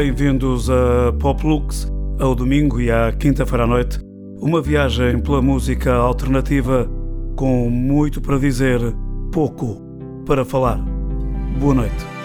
[0.00, 1.86] bem-vindos a Poplux,
[2.18, 3.98] ao domingo e à quinta-feira à noite.
[4.40, 6.90] Uma viagem pela música alternativa
[7.36, 8.80] com muito para dizer,
[9.30, 9.82] pouco
[10.24, 10.78] para falar.
[11.58, 12.20] Boa noite.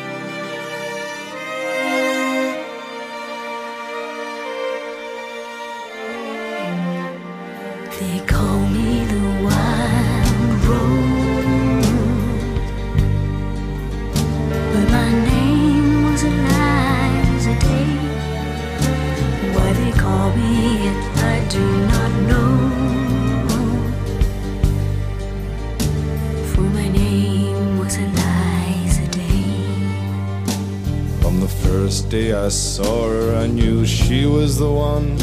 [32.14, 35.17] I saw her, I knew she was the one.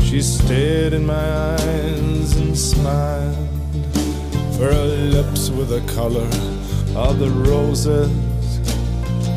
[0.00, 3.36] She stared in my eyes and smiled.
[4.56, 6.26] For her lips were the color
[6.96, 8.10] of the roses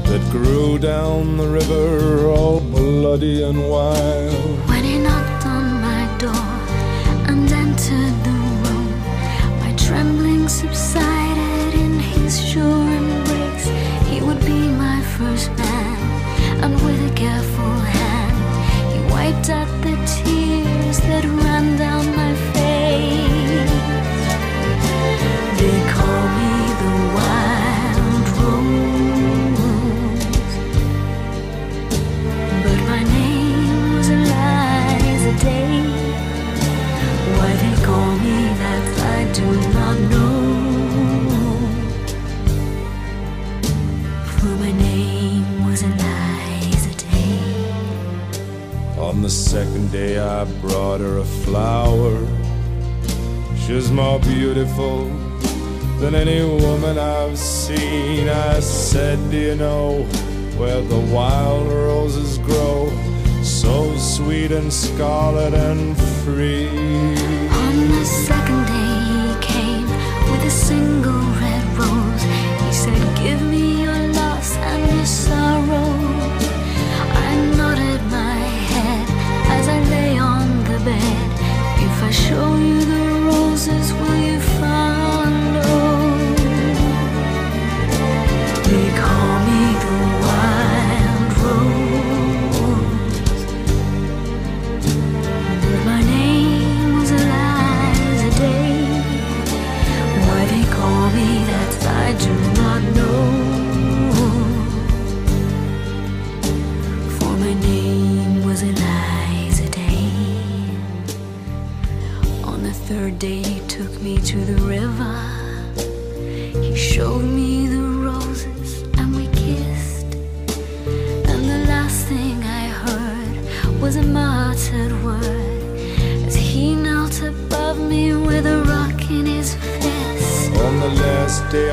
[0.06, 4.70] that grew down the river, all bloody and wild.
[19.50, 22.00] Wiped the tears that ran down
[49.31, 52.28] second day, I brought her a flower.
[53.66, 55.06] She's more beautiful
[56.00, 58.28] than any woman I've seen.
[58.28, 60.03] I said, Do you know
[60.58, 62.92] where the wild roses grow?
[63.42, 66.68] So sweet and scarlet and free.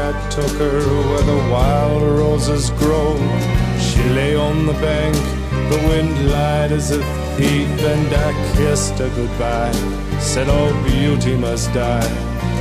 [0.08, 3.14] I took her where the wild roses grow.
[3.78, 5.14] She lay on the bank,
[5.70, 7.02] the wind lied as a
[7.36, 9.70] thief, and I kissed her goodbye.
[10.18, 12.08] Said all beauty must die.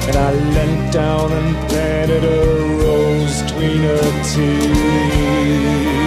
[0.08, 6.07] And I leant down and planted a rose between her teeth.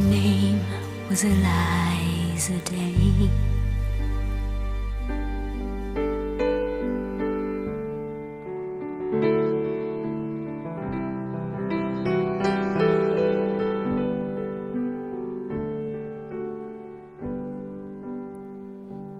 [0.00, 0.60] My name
[1.08, 3.30] was Eliza Day.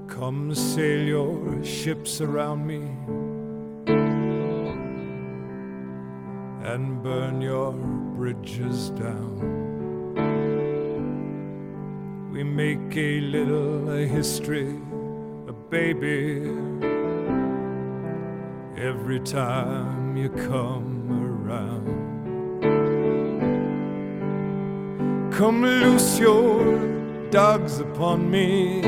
[0.07, 2.83] Come sail your ships around me
[6.63, 9.68] and burn your bridges down.
[12.39, 14.71] We make a little history,
[15.49, 16.49] a baby,
[18.77, 21.83] every time you come around.
[25.33, 26.79] Come loose your
[27.31, 28.83] dogs upon me.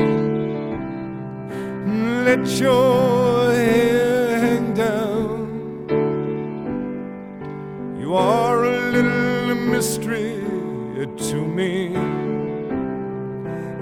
[2.23, 5.89] Let your hair hang down.
[7.99, 10.41] You are a little mystery
[11.17, 12.30] to me.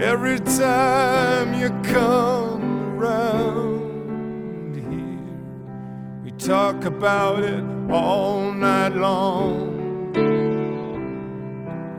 [0.01, 6.23] Every time you come around here.
[6.23, 9.77] We talk about it all night long.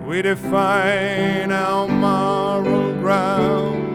[0.06, 3.88] We define our moral ground.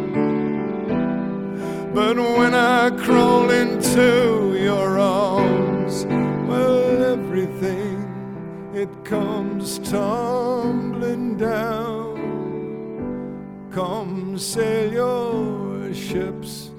[1.96, 6.06] But when I crawl into your arms,
[6.48, 11.95] well, everything it comes tumbling down.
[13.76, 16.72] Come sail your ships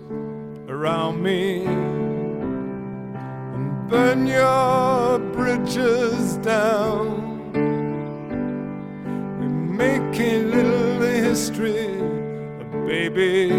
[0.67, 7.53] around me and burn your bridges down.
[9.39, 12.01] We make a little history,
[12.89, 13.51] baby.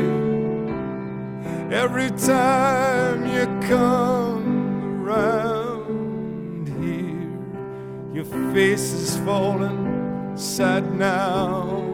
[1.72, 11.87] Every time you come around here, your face is falling sad now.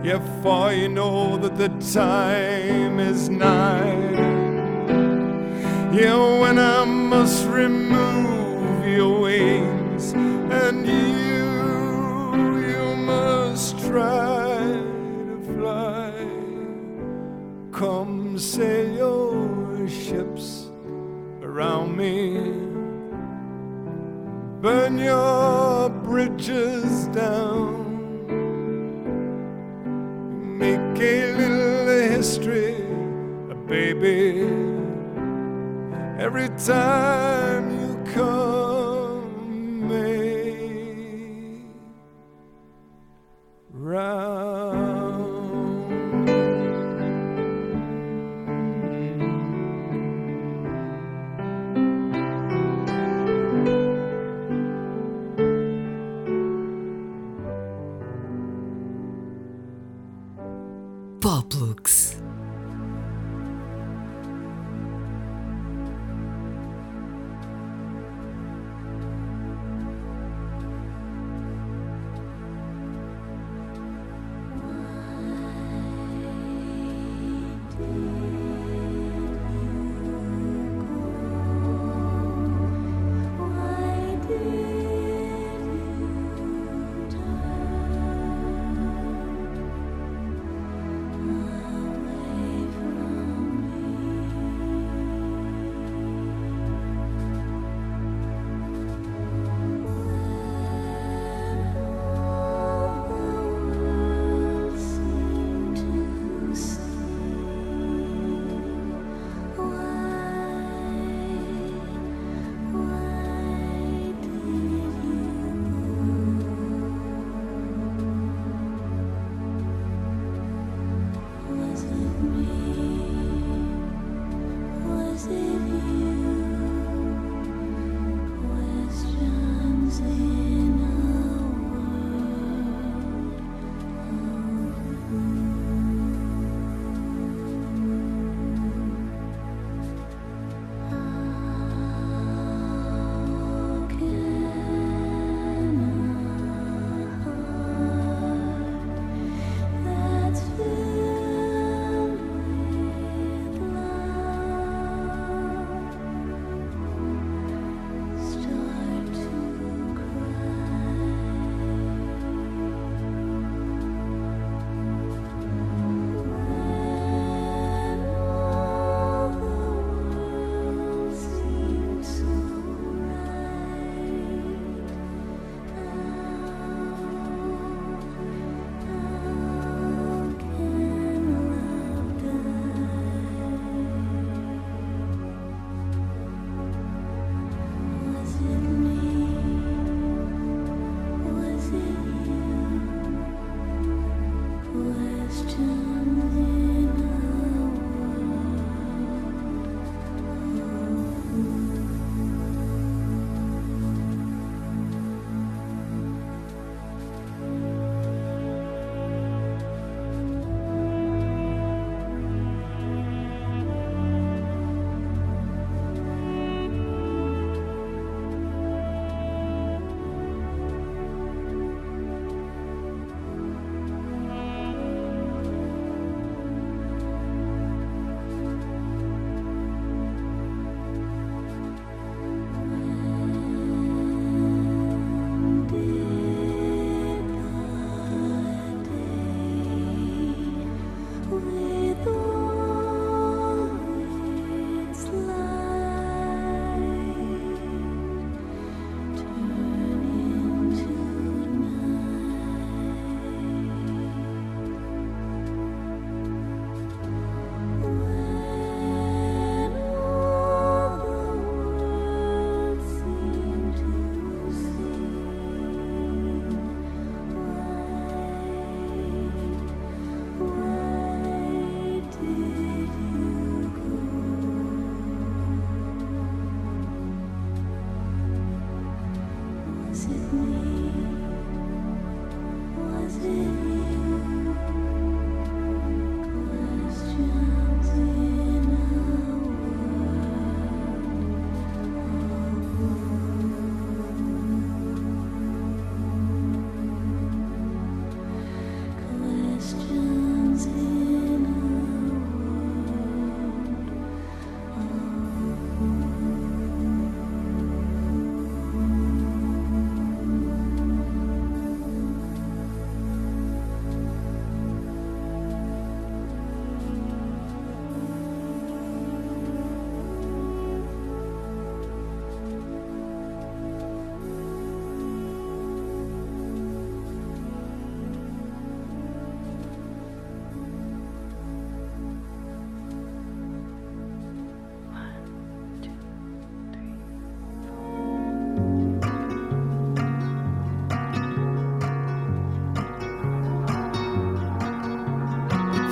[0.00, 4.12] Yeah, for you know that the time is nigh.
[5.92, 16.12] Yeah, when I must remove your wings, and you, you must try to fly.
[17.72, 20.70] Come sail your ships
[21.42, 22.38] around me,
[24.62, 27.87] burn your bridges down
[30.98, 32.74] make a little history,
[33.66, 34.42] baby.
[36.18, 37.77] Every time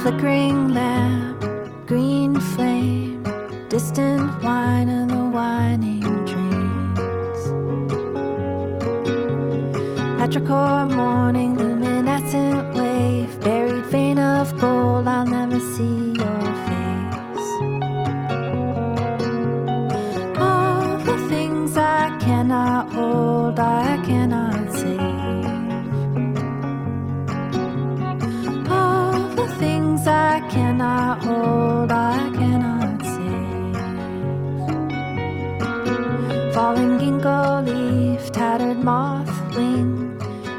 [0.06, 1.15] flickering lamp,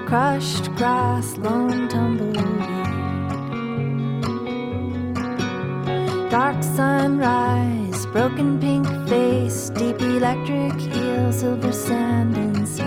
[0.07, 2.39] crushed grass, lone tumbleweed.
[6.31, 12.86] Dark sunrise, broken pink face, deep electric eel, silver sand and space.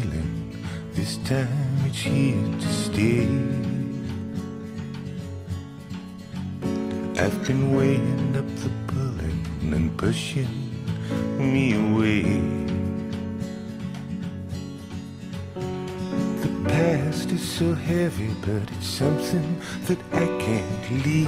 [19.31, 21.27] something that I can't leave.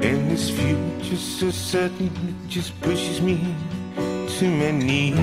[0.00, 3.54] And this future so certain, it just pushes me
[4.38, 5.18] to my knees.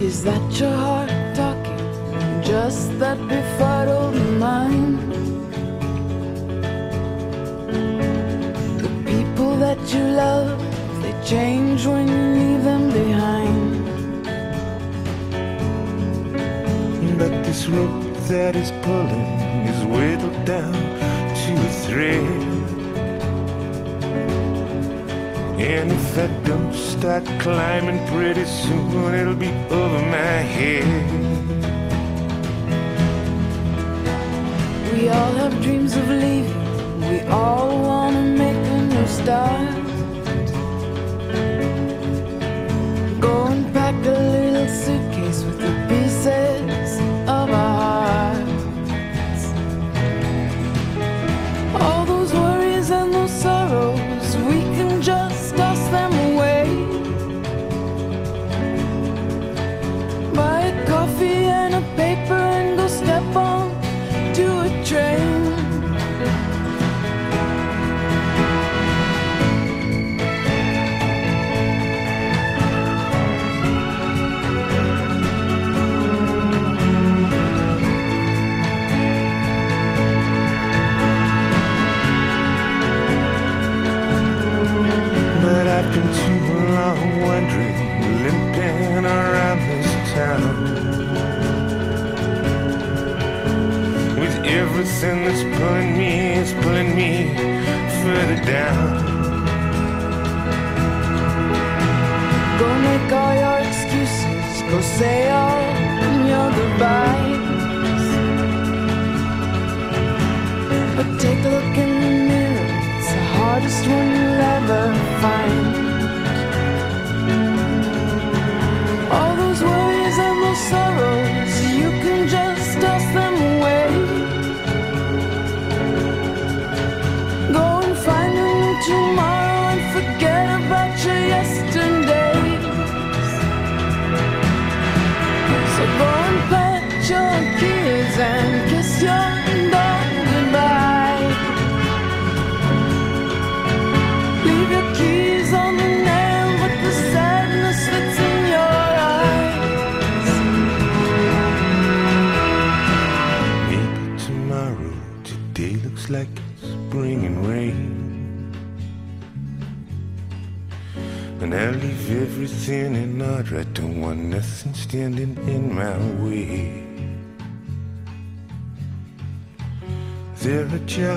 [0.00, 1.78] Is that your heart talking?
[2.42, 4.98] Just that befuddled mind?
[8.82, 10.58] The people that you love,
[11.02, 13.41] they change when you leave them behind.
[17.62, 20.72] This rope that is pulling is whittled down
[21.42, 22.24] to a thread.
[25.60, 30.86] And if I don't start climbing pretty soon, it'll be over my head.
[34.92, 37.00] We all have dreams of leaving.
[37.10, 39.74] We all want to make a new start.
[43.20, 46.51] Go and pack a little suitcase with the pieces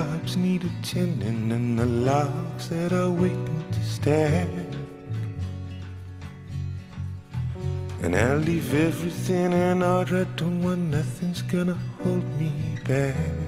[0.06, 4.76] pipes need attending and the locks that are waiting to stand.
[8.02, 12.52] And I'll leave everything in order, don't want nothing's gonna hold me
[12.84, 13.45] back.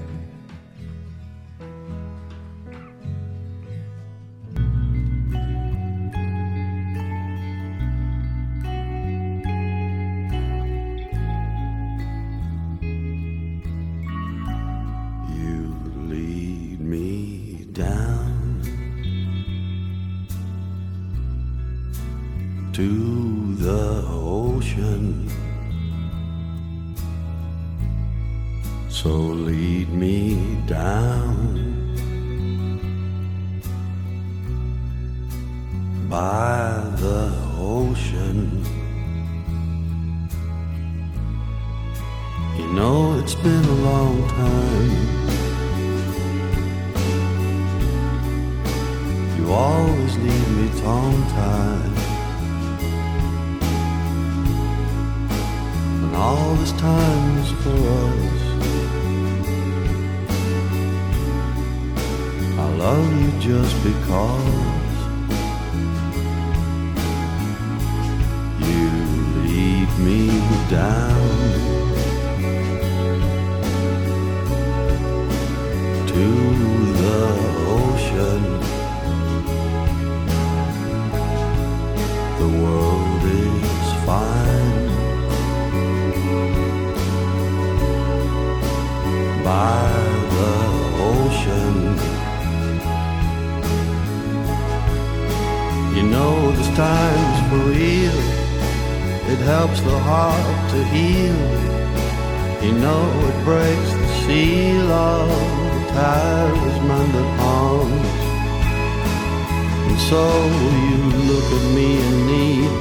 [110.09, 110.97] So you
[111.29, 112.71] look at me in need.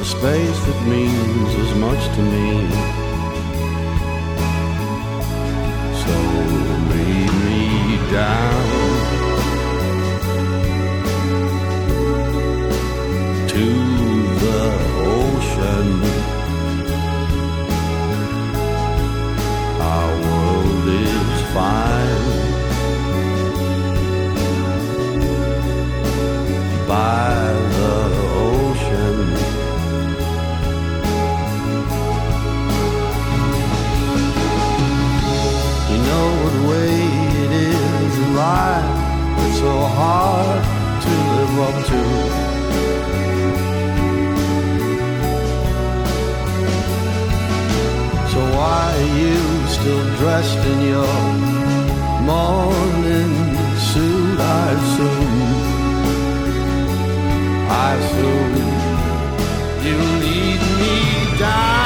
[0.00, 2.97] A space that means as much to me.
[52.78, 53.34] morning
[53.88, 55.36] suit I assume
[57.86, 58.56] I assume
[59.86, 61.77] you lead me down.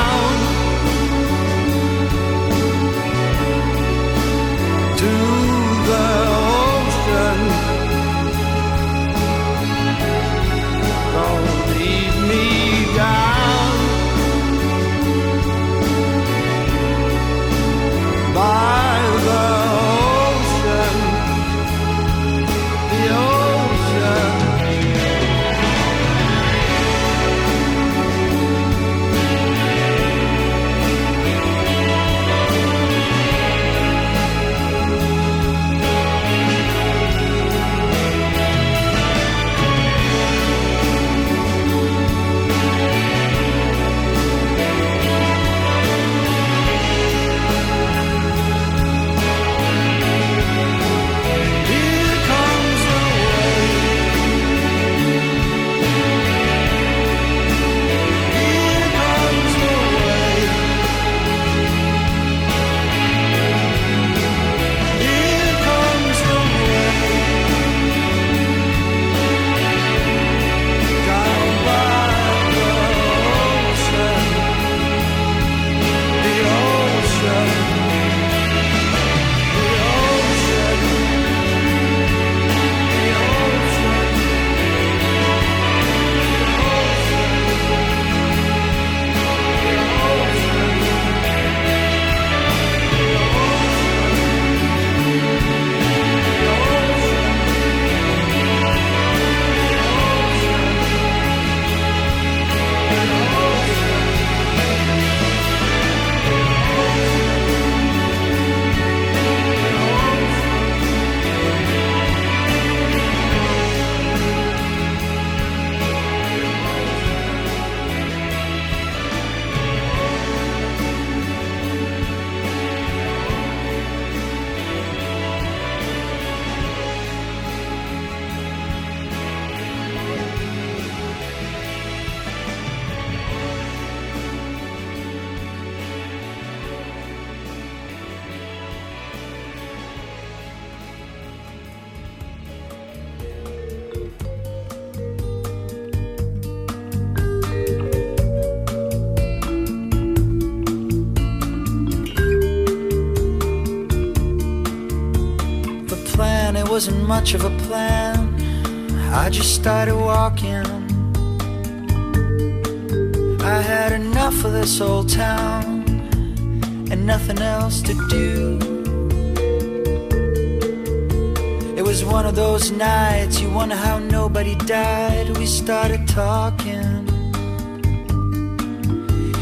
[173.02, 175.26] Nights you wonder how nobody died.
[175.40, 176.94] We started talking.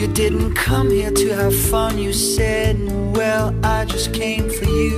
[0.00, 2.74] You didn't come here to have fun, you said.
[3.18, 3.46] Well,
[3.76, 4.96] I just came for you.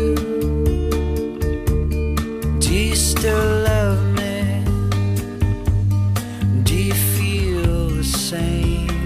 [2.64, 4.36] Do you still love me?
[6.68, 8.96] Do you feel the same?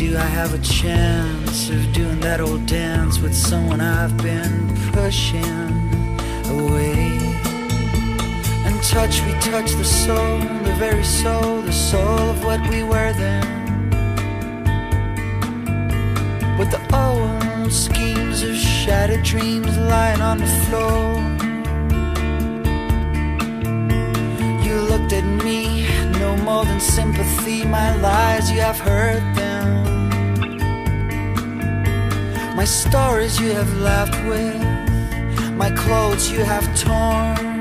[0.00, 4.56] Do I have a chance of doing that old dance with someone I've been
[4.92, 5.58] pushing
[6.56, 6.93] away?
[8.90, 13.90] Touch, we touch the soul, the very soul, the soul of what we were then.
[16.58, 21.14] With the old schemes of shattered dreams lying on the floor.
[24.64, 25.88] You looked at me,
[26.20, 27.64] no more than sympathy.
[27.64, 30.08] My lies, you have heard them.
[32.54, 34.62] My stories you have laughed with,
[35.54, 37.53] my clothes you have torn.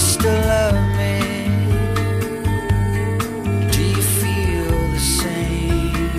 [0.00, 1.18] Love me?
[3.70, 6.10] Do you feel the same?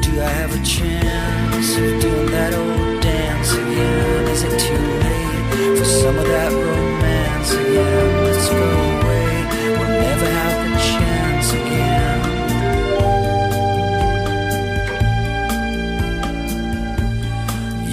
[0.00, 4.28] Do I have a chance of doing that old dance again?
[4.28, 8.34] Is it too late for some of that romance again?
[8.50, 8.64] Go
[8.98, 9.30] away.
[9.78, 12.20] We'll never have the chance again.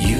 [0.08, 0.20] You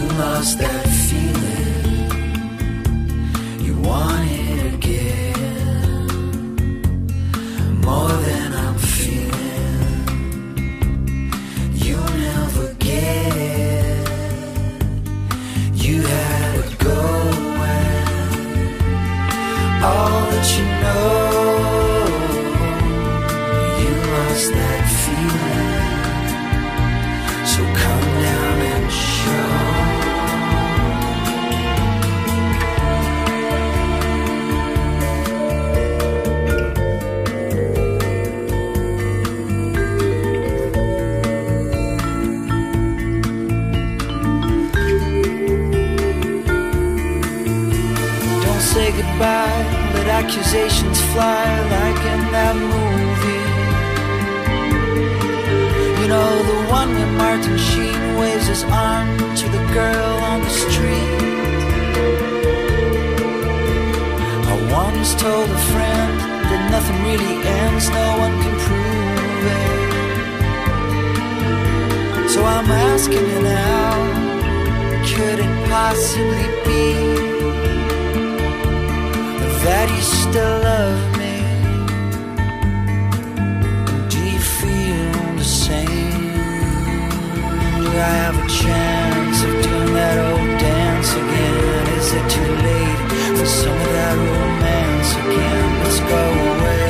[94.02, 95.70] that romance again?
[95.84, 96.88] Let's go away.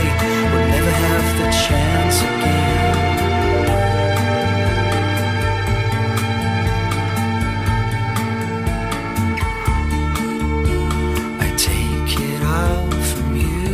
[0.52, 2.96] We'll never have the chance again.
[11.46, 13.72] I take it all from you.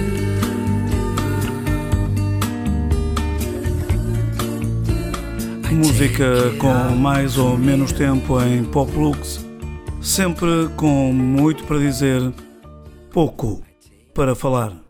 [5.71, 9.45] Música com mais ou menos tempo em Poplux,
[10.01, 12.33] sempre com muito para dizer,
[13.17, 13.63] pouco
[14.13, 14.86] para falar.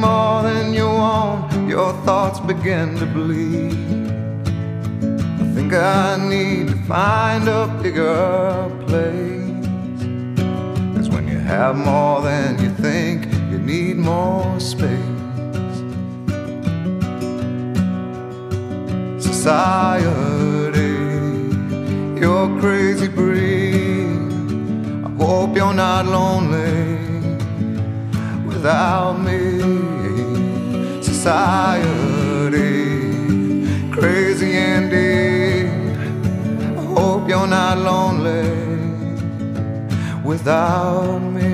[0.00, 3.72] More than you want, your thoughts begin to bleed.
[5.42, 9.66] I think I need to find a bigger place.
[10.94, 15.00] Cause when you have more than you think, you need more space.
[19.18, 20.94] Society,
[22.20, 24.04] you're crazy breed.
[25.06, 26.94] I hope you're not lonely
[28.46, 29.43] without me.
[31.24, 32.50] Society,
[33.90, 35.70] crazy indeed.
[36.76, 38.44] I hope you're not lonely
[40.22, 41.53] without me.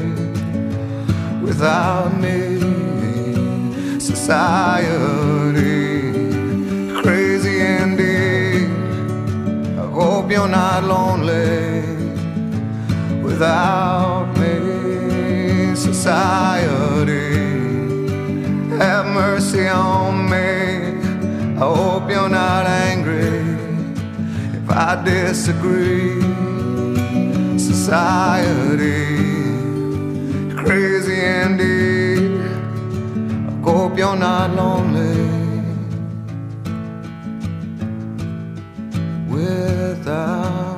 [1.41, 2.59] without me.
[3.99, 5.31] Society,
[7.01, 8.69] crazy indeed.
[9.79, 11.81] I hope you're not lonely
[13.21, 15.75] without me.
[15.75, 17.29] Society,
[18.77, 20.49] have mercy on me.
[21.57, 23.41] I hope you're not angry.
[24.57, 26.21] If I disagree.
[27.57, 29.40] Society,
[30.65, 32.39] crazy indeed.
[32.39, 35.15] I hope you're not lonely
[39.29, 40.70] without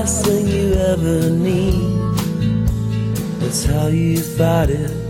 [0.00, 2.16] last thing you ever need.
[3.38, 5.09] That's how you fight it.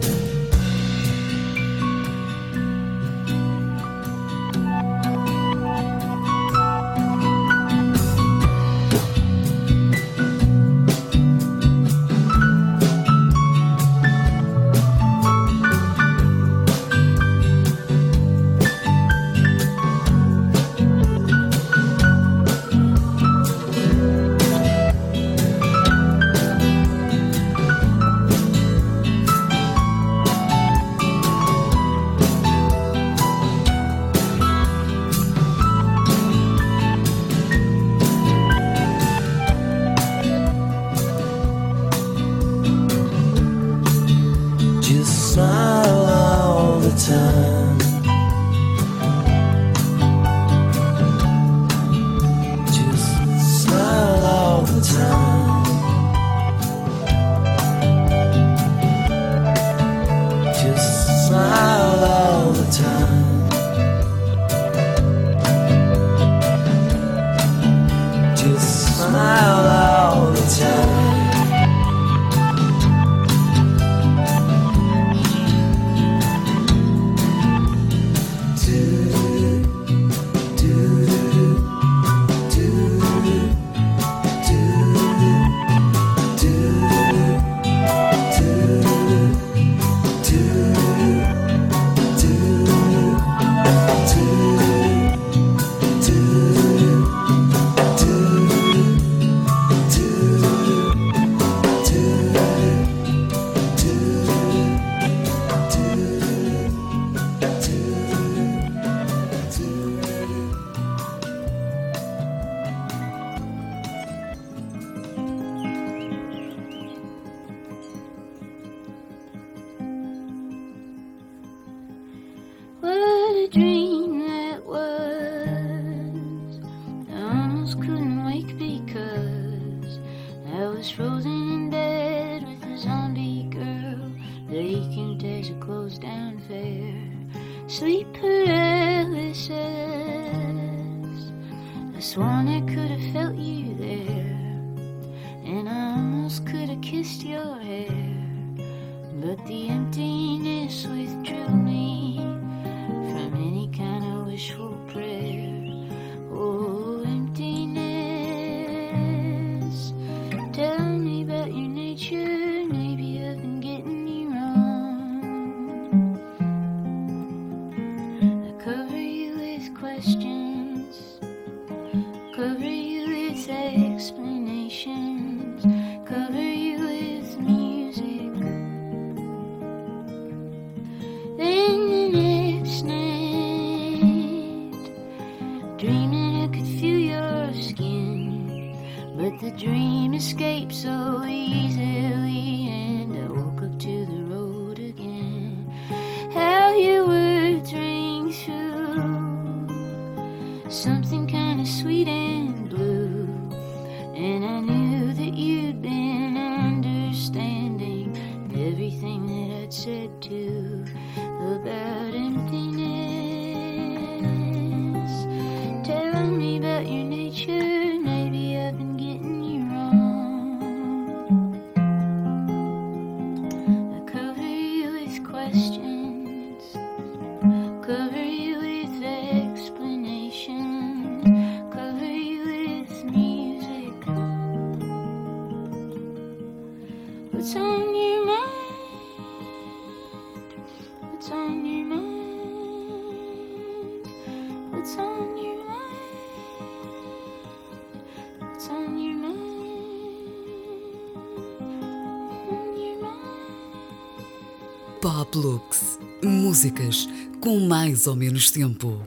[256.61, 257.09] Músicas
[257.41, 259.01] com mais ou menos tempo.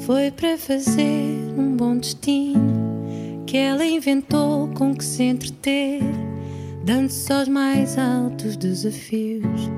[0.00, 6.02] Foi para fazer um bom destino que ela inventou com que se entreter,
[6.84, 9.70] dando-se aos mais altos desafios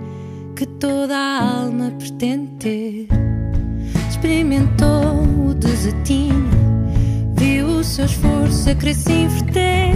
[0.57, 3.09] que toda a alma pretende ter.
[4.09, 6.49] Experimentou o desatino,
[7.37, 9.93] viu o seu esforço a crescer inverter,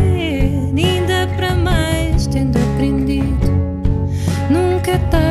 [0.76, 3.48] ainda para mais tendo aprendido
[4.50, 5.29] nunca tarde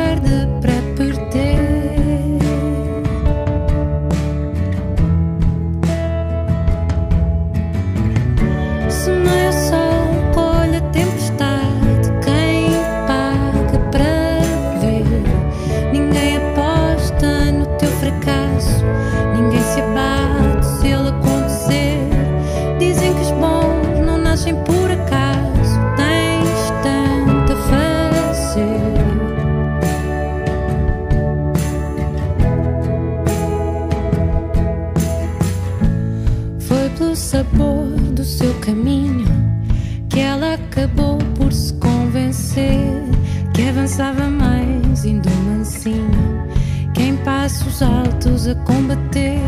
[47.60, 49.38] passos altos a combater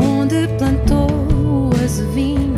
[0.00, 1.08] onde plantou
[1.44, 2.49] o azevinho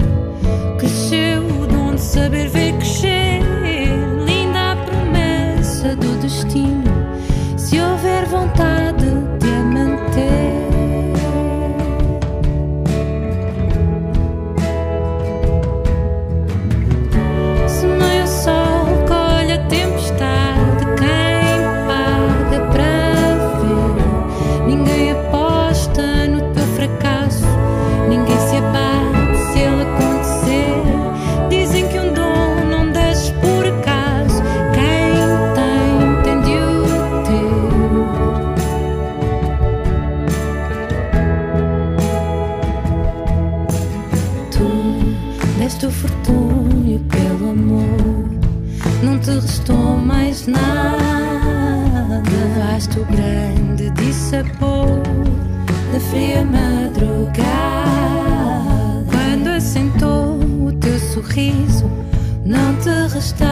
[62.44, 63.51] não te restar.